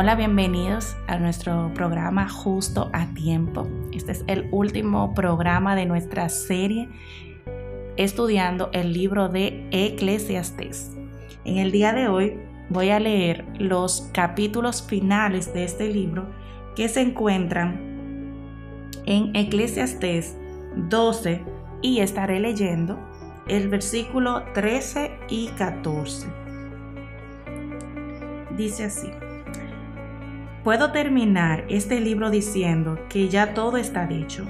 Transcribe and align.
Hola, 0.00 0.14
bienvenidos 0.14 0.96
a 1.08 1.18
nuestro 1.18 1.72
programa 1.74 2.28
Justo 2.28 2.88
a 2.92 3.06
Tiempo. 3.14 3.66
Este 3.92 4.12
es 4.12 4.22
el 4.28 4.48
último 4.52 5.12
programa 5.12 5.74
de 5.74 5.86
nuestra 5.86 6.28
serie 6.28 6.88
estudiando 7.96 8.70
el 8.72 8.92
libro 8.92 9.28
de 9.28 9.66
Eclesiastes. 9.72 10.92
En 11.44 11.56
el 11.56 11.72
día 11.72 11.92
de 11.92 12.06
hoy 12.06 12.38
voy 12.68 12.90
a 12.90 13.00
leer 13.00 13.44
los 13.58 14.08
capítulos 14.12 14.86
finales 14.86 15.52
de 15.52 15.64
este 15.64 15.92
libro 15.92 16.28
que 16.76 16.88
se 16.88 17.00
encuentran 17.00 17.80
en 19.04 19.34
Eclesiastes 19.34 20.36
12 20.76 21.42
y 21.82 21.98
estaré 21.98 22.38
leyendo 22.38 23.00
el 23.48 23.68
versículo 23.68 24.44
13 24.54 25.10
y 25.28 25.48
14. 25.48 26.28
Dice 28.56 28.84
así. 28.84 29.10
Puedo 30.68 30.92
terminar 30.92 31.64
este 31.70 31.98
libro 31.98 32.28
diciendo 32.28 32.98
que 33.08 33.30
ya 33.30 33.54
todo 33.54 33.78
está 33.78 34.06
dicho. 34.06 34.44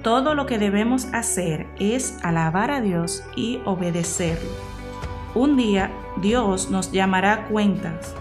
Todo 0.00 0.36
lo 0.36 0.46
que 0.46 0.60
debemos 0.60 1.08
hacer 1.12 1.66
es 1.80 2.16
alabar 2.22 2.70
a 2.70 2.80
Dios 2.80 3.24
y 3.34 3.60
obedecerlo. 3.64 4.48
Un 5.34 5.56
día 5.56 5.90
Dios 6.18 6.70
nos 6.70 6.92
llamará 6.92 7.48
cuentas 7.48 8.14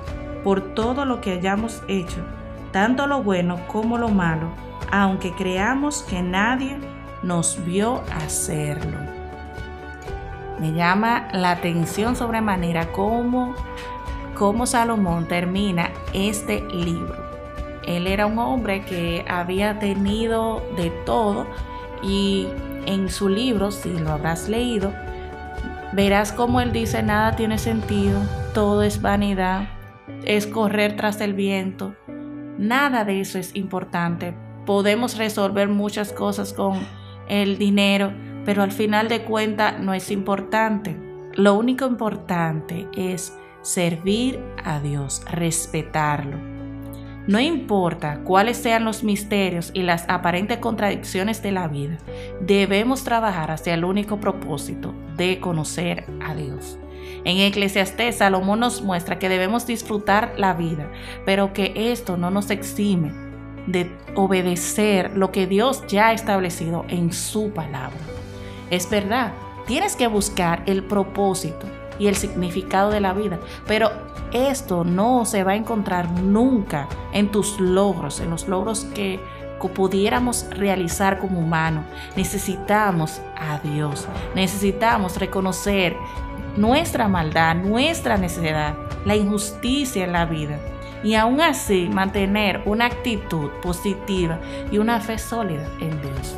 por 0.44 0.74
todo 0.74 1.06
lo 1.06 1.22
que 1.22 1.34
hayamos 1.34 1.84
hecho, 1.88 2.26
tanto 2.72 3.06
lo 3.06 3.22
bueno 3.22 3.60
como 3.68 4.00
lo 4.00 4.10
malo, 4.10 4.50
aunque 4.92 5.32
creamos 5.32 6.02
que 6.02 6.24
nadie 6.24 6.80
nos 7.22 7.64
vio 7.64 8.02
hacerlo. 8.12 8.98
Me 10.60 10.74
llama 10.74 11.28
la 11.32 11.52
atención 11.52 12.16
sobremanera 12.16 12.92
cómo 12.92 13.54
cómo 14.40 14.66
Salomón 14.66 15.28
termina 15.28 15.92
este 16.14 16.62
libro. 16.72 17.14
Él 17.86 18.08
era 18.08 18.26
un 18.26 18.40
hombre 18.40 18.86
que 18.86 19.26
había 19.28 19.80
tenido 19.80 20.64
de 20.78 20.92
todo 21.06 21.46
y 22.02 22.48
en 22.86 23.10
su 23.10 23.28
libro, 23.28 23.70
si 23.70 23.90
lo 23.90 24.14
habrás 24.14 24.48
leído, 24.48 24.94
verás 25.92 26.32
cómo 26.32 26.62
él 26.62 26.72
dice 26.72 27.04
nada 27.04 27.36
tiene 27.36 27.58
sentido, 27.58 28.18
todo 28.54 28.82
es 28.82 29.02
vanidad, 29.02 29.68
es 30.24 30.48
correr 30.48 30.96
tras 30.96 31.20
el 31.20 31.34
viento. 31.34 31.94
Nada 32.58 33.04
de 33.04 33.20
eso 33.20 33.40
es 33.40 33.54
importante. 33.58 34.34
Podemos 34.66 35.18
resolver 35.18 35.68
muchas 35.68 36.14
cosas 36.14 36.54
con 36.54 36.80
el 37.28 37.58
dinero, 37.58 38.14
pero 38.46 38.64
al 38.64 38.72
final 38.72 39.10
de 39.10 39.24
cuentas 39.24 39.82
no 39.82 39.94
es 39.94 40.10
importante. 40.12 40.96
Lo 41.34 41.56
único 41.56 41.86
importante 41.86 42.88
es 42.96 43.34
servir 43.62 44.40
a 44.64 44.80
Dios, 44.80 45.24
respetarlo. 45.30 46.38
No 47.28 47.40
importa 47.40 48.22
cuáles 48.24 48.58
sean 48.58 48.86
los 48.86 49.04
misterios 49.04 49.70
y 49.74 49.84
las 49.84 50.06
aparentes 50.08 50.58
contradicciones 50.58 51.44
de 51.44 51.52
la 51.52 51.68
vida, 51.68 51.98
debemos 52.42 53.04
trabajar 53.04 53.52
hacia 53.52 53.76
el 53.76 53.86
único 53.86 54.20
propósito 54.20 54.96
de 55.16 55.40
conocer 55.40 56.06
a 56.26 56.34
Dios. 56.34 56.80
En 57.26 57.38
Eclesiastés, 57.38 58.18
Salomón 58.18 58.62
nos 58.62 58.82
muestra 58.82 59.20
que 59.20 59.30
debemos 59.30 59.68
disfrutar 59.68 60.34
la 60.38 60.54
vida, 60.54 60.92
pero 61.26 61.54
que 61.54 61.92
esto 61.92 62.18
no 62.18 62.32
nos 62.32 62.50
exime 62.50 63.12
de 63.68 63.92
obedecer 64.16 65.16
lo 65.16 65.32
que 65.32 65.46
Dios 65.46 65.84
ya 65.88 66.08
ha 66.08 66.14
establecido 66.14 66.86
en 66.88 67.14
su 67.14 67.52
palabra. 67.52 68.00
Es 68.72 68.90
verdad, 68.90 69.34
tienes 69.68 69.96
que 69.96 70.08
buscar 70.08 70.64
el 70.66 70.84
propósito, 70.84 71.68
y 72.00 72.08
el 72.08 72.16
significado 72.16 72.90
de 72.90 73.02
la 73.02 73.14
vida. 73.14 73.40
Pero 73.68 73.92
esto 74.32 74.84
no 74.84 75.26
se 75.26 75.44
va 75.44 75.52
a 75.52 75.56
encontrar 75.56 76.10
nunca 76.10 76.88
en 77.14 77.30
tus 77.30 77.60
logros, 77.60 78.20
en 78.20 78.30
los 78.30 78.48
logros 78.48 78.86
que 78.96 79.20
pudiéramos 79.68 80.48
realizar 80.52 81.20
como 81.20 81.40
humanos. 81.40 81.84
Necesitamos 82.16 83.22
a 83.38 83.60
Dios. 83.60 84.08
Necesitamos 84.34 85.18
reconocer 85.18 85.98
nuestra 86.56 87.08
maldad, 87.08 87.56
nuestra 87.56 88.18
necesidad, 88.18 88.76
la 89.06 89.16
injusticia 89.16 90.06
en 90.06 90.14
la 90.14 90.26
vida. 90.26 90.60
Y 91.04 91.16
aún 91.16 91.42
así 91.42 91.90
mantener 91.92 92.62
una 92.66 92.86
actitud 92.86 93.50
positiva 93.62 94.40
y 94.72 94.78
una 94.78 95.00
fe 95.00 95.18
sólida 95.18 95.68
en 95.80 96.02
Dios. 96.02 96.38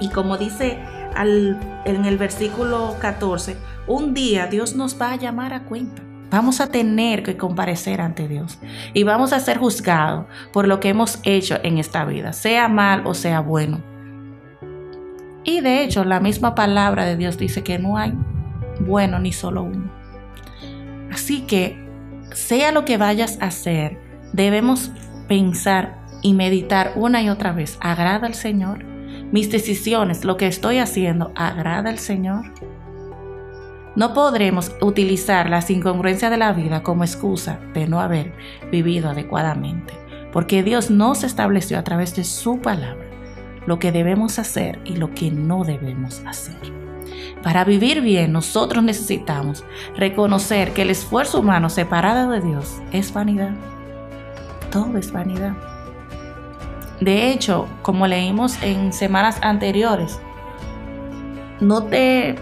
Y 0.00 0.08
como 0.10 0.36
dice 0.38 0.78
en 1.16 2.04
el 2.04 2.18
versículo 2.18 2.96
14, 3.00 3.56
un 3.86 4.14
día 4.14 4.46
Dios 4.46 4.74
nos 4.74 5.00
va 5.00 5.12
a 5.12 5.16
llamar 5.16 5.52
a 5.52 5.64
cuenta. 5.64 6.02
Vamos 6.30 6.60
a 6.60 6.66
tener 6.66 7.22
que 7.22 7.36
comparecer 7.36 8.00
ante 8.00 8.26
Dios 8.26 8.58
y 8.92 9.04
vamos 9.04 9.32
a 9.32 9.40
ser 9.40 9.58
juzgados 9.58 10.26
por 10.52 10.66
lo 10.66 10.80
que 10.80 10.88
hemos 10.88 11.20
hecho 11.22 11.58
en 11.62 11.78
esta 11.78 12.04
vida, 12.04 12.32
sea 12.32 12.68
mal 12.68 13.06
o 13.06 13.14
sea 13.14 13.40
bueno. 13.40 13.80
Y 15.44 15.60
de 15.60 15.84
hecho, 15.84 16.04
la 16.04 16.20
misma 16.20 16.54
palabra 16.54 17.04
de 17.04 17.16
Dios 17.16 17.38
dice 17.38 17.62
que 17.62 17.78
no 17.78 17.98
hay 17.98 18.14
bueno 18.80 19.18
ni 19.18 19.32
solo 19.32 19.62
uno. 19.62 19.90
Así 21.12 21.42
que, 21.42 21.78
sea 22.32 22.72
lo 22.72 22.84
que 22.84 22.96
vayas 22.96 23.38
a 23.40 23.46
hacer, 23.46 24.00
debemos 24.32 24.90
pensar 25.28 25.98
y 26.22 26.32
meditar 26.32 26.92
una 26.96 27.22
y 27.22 27.28
otra 27.28 27.52
vez. 27.52 27.78
¿Agrada 27.80 28.26
al 28.26 28.34
Señor? 28.34 28.93
Mis 29.32 29.50
decisiones, 29.50 30.24
lo 30.24 30.36
que 30.36 30.46
estoy 30.46 30.78
haciendo, 30.78 31.32
agrada 31.34 31.90
al 31.90 31.98
Señor? 31.98 32.52
No 33.96 34.12
podremos 34.12 34.72
utilizar 34.80 35.48
las 35.48 35.70
incongruencias 35.70 36.30
de 36.30 36.36
la 36.36 36.52
vida 36.52 36.82
como 36.82 37.04
excusa 37.04 37.60
de 37.74 37.86
no 37.86 38.00
haber 38.00 38.32
vivido 38.70 39.10
adecuadamente, 39.10 39.94
porque 40.32 40.62
Dios 40.62 40.90
nos 40.90 41.22
estableció 41.22 41.78
a 41.78 41.84
través 41.84 42.16
de 42.16 42.24
su 42.24 42.60
palabra 42.60 43.06
lo 43.66 43.78
que 43.78 43.92
debemos 43.92 44.38
hacer 44.38 44.80
y 44.84 44.96
lo 44.96 45.14
que 45.14 45.30
no 45.30 45.64
debemos 45.64 46.22
hacer. 46.26 46.56
Para 47.42 47.64
vivir 47.64 48.00
bien, 48.00 48.32
nosotros 48.32 48.82
necesitamos 48.82 49.64
reconocer 49.96 50.72
que 50.72 50.82
el 50.82 50.90
esfuerzo 50.90 51.40
humano 51.40 51.70
separado 51.70 52.30
de 52.30 52.40
Dios 52.40 52.80
es 52.90 53.12
vanidad. 53.12 53.54
Todo 54.70 54.98
es 54.98 55.12
vanidad. 55.12 55.73
De 57.04 57.30
hecho, 57.30 57.68
como 57.82 58.06
leímos 58.06 58.62
en 58.62 58.90
semanas 58.94 59.36
anteriores, 59.42 60.18
no 61.60 61.82
te 61.82 62.34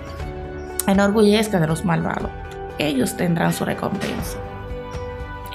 enorgullezcas 0.87 1.61
de 1.61 1.67
los 1.67 1.85
malvados. 1.85 2.31
Ellos 2.79 3.17
tendrán 3.17 3.53
su 3.53 3.65
recompensa. 3.65 4.39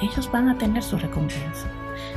Ellos 0.01 0.29
van 0.29 0.49
a 0.49 0.57
tener 0.57 0.83
su 0.83 0.97
recompensa. 0.97 1.67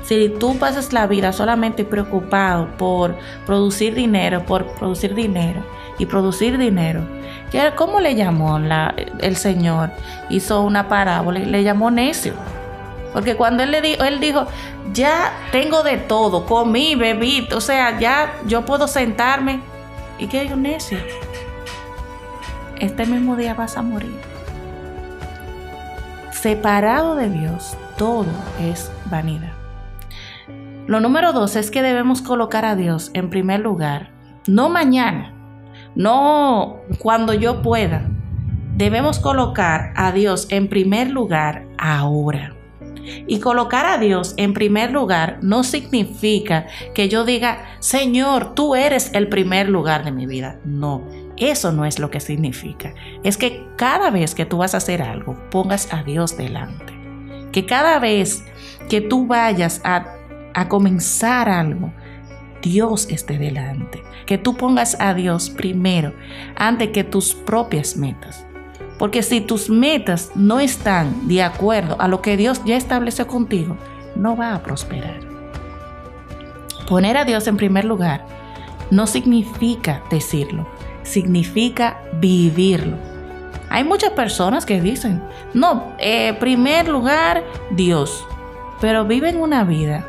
Si 0.03 0.31
tú 0.41 0.59
pasas 0.59 0.93
la 0.93 1.07
vida 1.07 1.33
solamente 1.33 1.85
preocupado 1.85 2.67
por 2.77 3.17
producir 3.47 3.95
dinero, 3.95 4.45
por 4.45 4.67
producir 4.73 5.15
dinero 5.15 5.63
y 5.97 6.07
producir 6.07 6.59
dinero, 6.59 7.07
¿cómo 7.77 8.01
le 8.01 8.17
llamó 8.17 8.59
el 9.21 9.37
Señor? 9.37 9.93
Hizo 10.29 10.63
una 10.63 10.89
parábola 10.89 11.39
y 11.39 11.45
le 11.45 11.63
llamó 11.63 11.93
necio. 11.93 12.35
Porque 13.13 13.37
cuando 13.37 13.63
él 13.63 13.71
le 13.71 13.81
dijo, 13.81 14.05
él 14.05 14.21
dijo, 14.21 14.47
ya 14.93 15.33
tengo 15.53 15.83
de 15.83 15.97
todo, 15.97 16.47
comí, 16.47 16.95
bebí, 16.95 17.49
o 17.55 17.61
sea, 17.61 17.99
ya 17.99 18.35
yo 18.47 18.65
puedo 18.65 18.87
sentarme. 18.87 19.61
¿Y 20.19 20.27
qué 20.27 20.43
digo, 20.43 20.57
necio? 20.57 20.99
Este 22.79 23.07
mismo 23.07 23.37
día 23.37 23.55
vas 23.55 23.77
a 23.77 23.83
morir. 23.83 24.15
Separado 26.31 27.17
de 27.17 27.29
Dios, 27.29 27.77
todo 27.99 28.27
es 28.61 28.91
vanidad. 29.07 29.53
Lo 30.87 31.01
número 31.01 31.33
dos 31.33 31.57
es 31.57 31.71
que 31.71 31.83
debemos 31.83 32.23
colocar 32.23 32.65
a 32.65 32.75
Dios 32.75 33.11
en 33.15 33.31
primer 33.31 33.61
lugar, 33.61 34.11
no 34.47 34.69
mañana, 34.69 35.35
no 35.95 36.79
cuando 36.99 37.35
yo 37.35 37.63
pueda. 37.63 38.03
Debemos 38.77 39.19
colocar 39.19 39.93
a 39.97 40.13
Dios 40.13 40.47
en 40.51 40.69
primer 40.69 41.11
lugar 41.11 41.67
ahora. 41.77 42.55
Y 43.27 43.41
colocar 43.41 43.87
a 43.87 43.99
Dios 43.99 44.35
en 44.37 44.55
primer 44.55 44.91
lugar 44.91 45.39
no 45.43 45.65
significa 45.65 46.67
que 46.95 47.09
yo 47.09 47.25
diga, 47.25 47.65
Señor, 47.81 48.55
tú 48.55 48.75
eres 48.75 49.11
el 49.15 49.29
primer 49.29 49.69
lugar 49.69 50.05
de 50.05 50.13
mi 50.13 50.27
vida. 50.27 50.61
No, 50.65 51.07
eso 51.37 51.73
no 51.73 51.85
es 51.85 51.99
lo 51.99 52.11
que 52.11 52.21
significa. 52.21 52.95
Es 53.23 53.37
que 53.37 53.67
cada 53.77 54.11
vez 54.11 54.35
que 54.35 54.47
tú 54.47 54.59
vas 54.59 54.75
a 54.75 54.79
hacer 54.79 55.03
algo, 55.03 55.37
pongas 55.51 55.93
a 55.93 56.03
Dios 56.03 56.37
delante. 56.37 56.93
Que 57.53 57.67
cada 57.67 57.99
vez 57.99 58.45
que 58.89 59.01
tú 59.01 59.27
vayas 59.27 59.81
a, 59.85 60.07
a 60.55 60.69
comenzar 60.69 61.49
algo, 61.49 61.93
Dios 62.63 63.09
esté 63.11 63.39
delante. 63.39 64.03
Que 64.27 64.39
tú 64.39 64.57
pongas 64.57 64.97
a 65.01 65.15
Dios 65.15 65.51
primero, 65.51 66.15
antes 66.57 66.91
que 66.91 67.05
tus 67.05 67.35
propias 67.35 67.97
metas. 67.97 68.47
Porque 69.01 69.23
si 69.23 69.41
tus 69.41 69.71
metas 69.71 70.31
no 70.35 70.61
están 70.61 71.27
de 71.27 71.43
acuerdo 71.43 71.97
a 71.99 72.07
lo 72.07 72.21
que 72.21 72.37
Dios 72.37 72.61
ya 72.67 72.77
estableció 72.77 73.27
contigo, 73.27 73.79
no 74.15 74.37
va 74.37 74.55
a 74.55 74.63
prosperar. 74.63 75.21
Poner 76.87 77.17
a 77.17 77.25
Dios 77.25 77.47
en 77.47 77.57
primer 77.57 77.87
lugar 77.87 78.27
no 78.91 79.07
significa 79.07 80.03
decirlo, 80.11 80.69
significa 81.03 82.03
vivirlo. 82.21 82.99
Hay 83.71 83.85
muchas 83.85 84.11
personas 84.11 84.67
que 84.67 84.83
dicen, 84.83 85.23
no, 85.55 85.95
eh, 85.99 86.35
primer 86.39 86.87
lugar, 86.87 87.43
Dios. 87.71 88.27
pero 88.83 89.07
viven 89.07 89.39
una 89.39 89.65
vida 89.65 90.07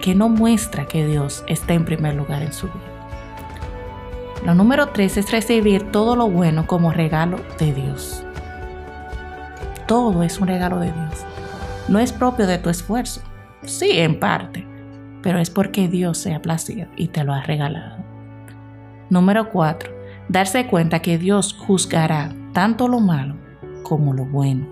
que 0.00 0.14
no 0.14 0.28
muestra 0.28 0.86
que 0.86 1.04
Dios 1.04 1.42
está 1.48 1.74
en 1.74 1.84
primer 1.84 2.14
lugar 2.14 2.42
en 2.42 2.52
su 2.52 2.66
vida. 2.66 2.91
Lo 4.44 4.56
número 4.56 4.88
tres 4.88 5.16
es 5.16 5.30
recibir 5.30 5.92
todo 5.92 6.16
lo 6.16 6.28
bueno 6.28 6.66
como 6.66 6.92
regalo 6.92 7.38
de 7.60 7.72
Dios. 7.72 8.24
Todo 9.86 10.24
es 10.24 10.40
un 10.40 10.48
regalo 10.48 10.80
de 10.80 10.90
Dios. 10.92 11.24
No 11.86 12.00
es 12.00 12.12
propio 12.12 12.48
de 12.48 12.58
tu 12.58 12.68
esfuerzo. 12.68 13.20
Sí, 13.62 13.90
en 13.92 14.18
parte, 14.18 14.66
pero 15.22 15.38
es 15.38 15.48
porque 15.48 15.86
Dios 15.86 16.18
se 16.18 16.34
ha 16.34 16.42
placido 16.42 16.88
y 16.96 17.08
te 17.08 17.22
lo 17.22 17.32
ha 17.32 17.42
regalado. 17.42 17.98
Número 19.10 19.48
4. 19.50 19.92
Darse 20.28 20.66
cuenta 20.66 21.02
que 21.02 21.18
Dios 21.18 21.52
juzgará 21.52 22.34
tanto 22.52 22.88
lo 22.88 22.98
malo 22.98 23.36
como 23.84 24.12
lo 24.12 24.24
bueno. 24.24 24.66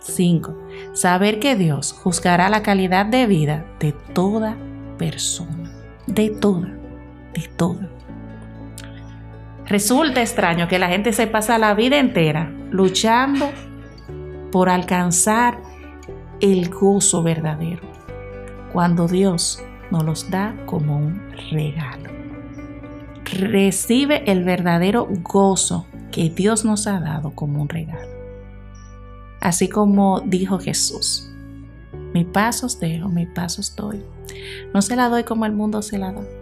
5. 0.00 0.56
Saber 0.94 1.40
que 1.40 1.56
Dios 1.56 1.92
juzgará 1.92 2.48
la 2.48 2.62
calidad 2.62 3.04
de 3.04 3.26
vida 3.26 3.66
de 3.80 3.92
toda 4.14 4.56
persona. 4.96 5.70
De 6.06 6.30
toda, 6.30 6.68
de 7.34 7.48
toda. 7.56 7.97
Resulta 9.68 10.22
extraño 10.22 10.66
que 10.66 10.78
la 10.78 10.88
gente 10.88 11.12
se 11.12 11.26
pasa 11.26 11.58
la 11.58 11.74
vida 11.74 11.98
entera 11.98 12.50
luchando 12.70 13.50
por 14.50 14.70
alcanzar 14.70 15.60
el 16.40 16.70
gozo 16.70 17.22
verdadero, 17.22 17.82
cuando 18.72 19.08
Dios 19.08 19.62
nos 19.90 20.04
los 20.04 20.30
da 20.30 20.54
como 20.64 20.96
un 20.96 21.20
regalo. 21.50 22.10
Recibe 23.24 24.30
el 24.30 24.42
verdadero 24.42 25.06
gozo 25.22 25.86
que 26.12 26.30
Dios 26.30 26.64
nos 26.64 26.86
ha 26.86 26.98
dado 26.98 27.32
como 27.32 27.60
un 27.60 27.68
regalo. 27.68 28.08
Así 29.40 29.68
como 29.68 30.20
dijo 30.20 30.58
Jesús, 30.58 31.30
mi 32.14 32.24
pasos 32.24 32.80
dejo, 32.80 33.08
mi 33.08 33.26
pasos 33.26 33.76
doy. 33.76 34.02
No 34.72 34.80
se 34.80 34.96
la 34.96 35.10
doy 35.10 35.24
como 35.24 35.44
el 35.44 35.52
mundo 35.52 35.82
se 35.82 35.98
la 35.98 36.12
da. 36.12 36.37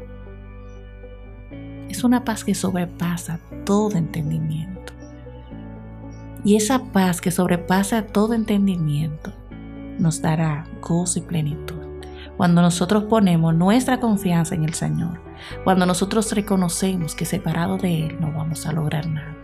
Es 1.96 2.04
una 2.04 2.26
paz 2.26 2.44
que 2.44 2.54
sobrepasa 2.54 3.40
todo 3.64 3.96
entendimiento. 3.96 4.93
Y 6.44 6.56
esa 6.56 6.84
paz 6.93 7.22
que 7.22 7.31
sobrepasa 7.31 8.02
todo 8.02 8.34
entendimiento 8.34 9.32
nos 9.98 10.20
dará 10.20 10.66
gozo 10.82 11.20
y 11.20 11.22
plenitud. 11.22 11.81
Cuando 12.37 12.60
nosotros 12.60 13.04
ponemos 13.04 13.54
nuestra 13.54 13.98
confianza 13.98 14.54
en 14.54 14.64
el 14.64 14.75
Señor, 14.75 15.22
cuando 15.64 15.87
nosotros 15.87 16.31
reconocemos 16.32 17.14
que 17.14 17.25
separado 17.25 17.78
de 17.78 18.08
Él 18.08 18.20
no 18.20 18.31
vamos 18.31 18.66
a 18.66 18.72
lograr 18.72 19.06
nada, 19.06 19.34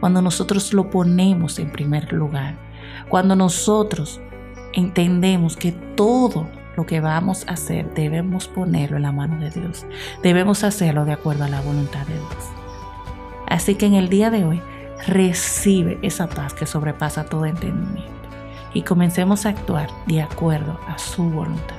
cuando 0.00 0.20
nosotros 0.20 0.72
lo 0.72 0.90
ponemos 0.90 1.60
en 1.60 1.70
primer 1.70 2.12
lugar, 2.12 2.56
cuando 3.10 3.36
nosotros 3.36 4.20
entendemos 4.72 5.56
que 5.56 5.70
todo 5.70 6.48
lo 6.76 6.86
que 6.86 7.00
vamos 7.00 7.44
a 7.48 7.52
hacer 7.52 7.92
debemos 7.94 8.48
ponerlo 8.48 8.96
en 8.96 9.02
la 9.02 9.12
mano 9.12 9.38
de 9.38 9.50
Dios, 9.50 9.86
debemos 10.22 10.64
hacerlo 10.64 11.04
de 11.04 11.12
acuerdo 11.12 11.44
a 11.44 11.48
la 11.48 11.60
voluntad 11.60 12.06
de 12.06 12.14
Dios. 12.14 12.50
Así 13.46 13.74
que 13.74 13.86
en 13.86 13.94
el 13.94 14.08
día 14.08 14.30
de 14.30 14.44
hoy 14.44 14.62
recibe 15.06 15.98
esa 16.02 16.28
paz 16.28 16.54
que 16.54 16.66
sobrepasa 16.66 17.24
todo 17.24 17.46
entendimiento 17.46 18.12
y 18.74 18.82
comencemos 18.82 19.44
a 19.44 19.50
actuar 19.50 19.90
de 20.06 20.22
acuerdo 20.22 20.78
a 20.86 20.98
su 20.98 21.24
voluntad, 21.24 21.76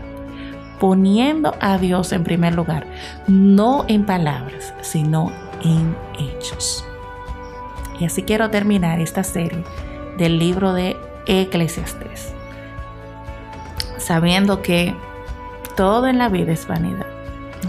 poniendo 0.79 1.55
a 1.59 1.77
Dios 1.77 2.11
en 2.11 2.23
primer 2.23 2.53
lugar, 2.53 2.85
no 3.27 3.85
en 3.87 4.05
palabras, 4.05 4.73
sino 4.81 5.31
en 5.63 5.95
hechos. 6.19 6.85
Y 7.99 8.05
así 8.05 8.23
quiero 8.23 8.49
terminar 8.49 8.99
esta 8.99 9.23
serie 9.23 9.63
del 10.17 10.37
libro 10.37 10.73
de 10.73 10.97
Eclesiastes, 11.25 12.33
sabiendo 14.03 14.61
que 14.61 14.93
todo 15.77 16.07
en 16.07 16.17
la 16.17 16.27
vida 16.27 16.51
es 16.51 16.67
vanidad, 16.67 17.07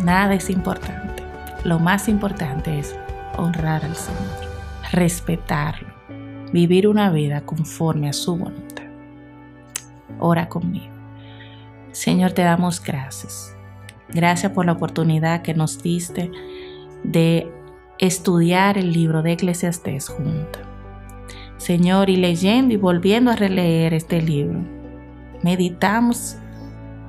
nada 0.02 0.34
es 0.34 0.50
importante. 0.50 1.22
Lo 1.62 1.78
más 1.78 2.08
importante 2.08 2.78
es 2.78 2.94
honrar 3.36 3.84
al 3.84 3.94
Señor, 3.94 4.20
respetarlo, 4.90 5.88
vivir 6.52 6.88
una 6.88 7.10
vida 7.10 7.42
conforme 7.42 8.08
a 8.08 8.12
su 8.12 8.36
voluntad. 8.36 8.84
Ora 10.18 10.48
conmigo. 10.48 10.92
Señor, 11.92 12.32
te 12.32 12.42
damos 12.42 12.82
gracias. 12.82 13.56
Gracias 14.08 14.50
por 14.52 14.66
la 14.66 14.72
oportunidad 14.72 15.42
que 15.42 15.54
nos 15.54 15.82
diste 15.82 16.32
de 17.04 17.50
estudiar 17.98 18.76
el 18.76 18.92
libro 18.92 19.22
de 19.22 19.32
Eclesiastés 19.32 20.08
juntos. 20.08 20.62
Señor, 21.58 22.10
y 22.10 22.16
leyendo 22.16 22.74
y 22.74 22.76
volviendo 22.76 23.30
a 23.30 23.36
releer 23.36 23.94
este 23.94 24.20
libro, 24.20 24.73
meditamos 25.44 26.38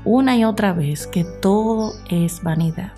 una 0.03 0.35
y 0.35 0.43
otra 0.43 0.73
vez 0.73 1.07
que 1.07 1.23
todo 1.23 1.93
es 2.09 2.43
vanidad. 2.43 2.91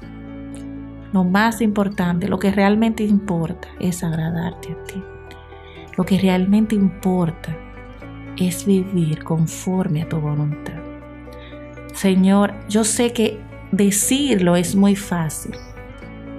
Lo 1.14 1.24
más 1.24 1.62
importante, 1.62 2.28
lo 2.28 2.40
que 2.40 2.52
realmente 2.52 3.04
importa 3.04 3.68
es 3.80 4.04
agradarte 4.04 4.74
a 4.74 4.84
ti. 4.86 5.04
Lo 5.96 6.06
que 6.06 6.18
realmente 6.18 6.74
importa 6.74 7.56
es 8.36 8.66
vivir 8.66 9.24
conforme 9.24 10.02
a 10.02 10.10
tu 10.10 10.20
voluntad. 10.20 10.82
Señor, 11.94 12.56
yo 12.68 12.84
sé 12.84 13.14
que 13.14 13.40
decirlo 13.72 14.56
es 14.56 14.76
muy 14.76 14.96
fácil, 14.96 15.56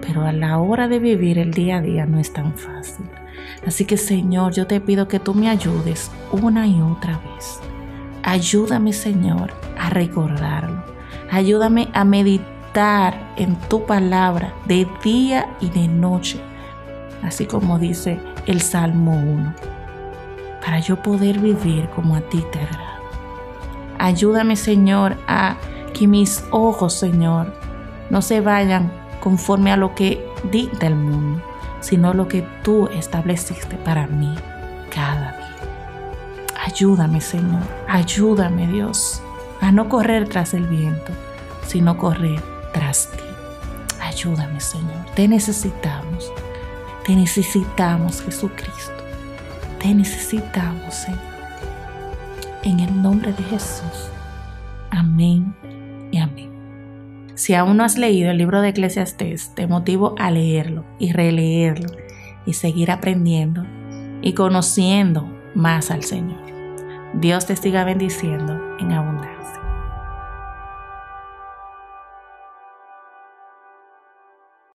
pero 0.01 0.23
a 0.23 0.33
la 0.33 0.59
hora 0.59 0.89
de 0.89 0.99
vivir 0.99 1.39
el 1.39 1.53
día 1.53 1.77
a 1.77 1.83
día 1.83 2.05
no 2.05 2.19
es 2.19 2.33
tan 2.33 2.53
fácil. 2.55 3.07
Así 3.65 3.85
que 3.85 3.97
Señor, 3.97 4.55
yo 4.55 4.67
te 4.67 4.81
pido 4.81 5.07
que 5.07 5.21
tú 5.21 5.35
me 5.35 5.49
ayudes 5.49 6.11
una 6.33 6.67
y 6.67 6.81
otra 6.81 7.19
vez. 7.19 7.61
Ayúdame 8.23 8.93
Señor 8.93 9.53
a 9.79 9.91
recordarlo. 9.91 10.83
Ayúdame 11.31 11.89
a 11.93 12.05
meditar 12.05 13.33
en 13.37 13.57
tu 13.69 13.85
palabra 13.87 14.55
de 14.67 14.87
día 15.03 15.57
y 15.61 15.71
de 15.71 15.89
noche. 15.89 16.41
Así 17.23 17.47
como 17.47 17.79
dice 17.79 18.21
el 18.47 18.61
Salmo 18.61 19.13
1 19.13 19.55
para 20.69 20.81
yo 20.81 21.03
poder 21.03 21.39
vivir 21.39 21.89
como 21.95 22.15
a 22.15 22.21
ti 22.21 22.45
te 22.53 22.61
agrada. 22.61 23.01
Ayúdame, 23.99 24.55
Señor, 24.55 25.17
a 25.27 25.57
que 25.95 26.07
mis 26.07 26.45
ojos, 26.51 26.93
Señor, 26.93 27.55
no 28.11 28.23
se 28.23 28.41
vayan 28.41 28.93
conforme 29.21 29.73
a 29.73 29.77
lo 29.77 29.95
que 29.95 30.25
dicta 30.53 30.87
el 30.87 30.95
mundo, 30.95 31.43
sino 31.81 32.15
lo 32.15 32.29
que 32.29 32.47
tú 32.63 32.87
estableciste 32.89 33.77
para 33.77 34.07
mí 34.07 34.35
cada 34.95 35.33
día. 35.33 35.38
Ayúdame, 36.79 37.21
Señor, 37.21 37.63
ayúdame, 37.89 38.69
Dios, 38.69 39.21
a 39.61 39.73
no 39.73 39.89
correr 39.89 40.29
tras 40.29 40.55
el 40.55 40.65
viento, 40.69 41.11
sino 41.67 41.99
correr 41.99 42.41
tras 42.73 43.11
ti. 43.11 43.25
Ayúdame, 44.01 44.61
Señor, 44.61 45.05
te 45.17 45.27
necesitamos, 45.27 46.33
te 47.05 47.17
necesitamos, 47.17 48.23
Jesucristo. 48.23 48.93
Te 49.81 49.93
necesitamos, 49.93 50.95
Señor. 50.95 51.19
En 52.63 52.79
el 52.79 53.03
nombre 53.03 53.33
de 53.33 53.43
Jesús. 53.43 54.13
Amén 54.93 55.53
y 56.13 56.19
amén. 56.19 56.53
Si 57.35 57.55
aún 57.55 57.77
no 57.77 57.83
has 57.83 57.99
leído 57.99 58.31
el 58.31 58.39
libro 58.39 58.61
de 58.61 58.69
Eclesiastés, 58.69 59.53
te 59.57 59.67
motivo 59.67 60.15
a 60.17 60.31
leerlo 60.31 60.85
y 61.01 61.11
releerlo 61.11 61.91
y 62.47 62.53
seguir 62.53 62.93
aprendiendo 62.93 63.67
y 64.23 64.35
conociendo 64.35 65.29
más 65.57 65.91
al 65.91 66.05
Señor. 66.05 66.58
Dios 67.15 67.47
te 67.47 67.57
siga 67.57 67.85
bendiciendo 67.85 68.77
en 68.79 68.93
abundancia. 68.93 69.38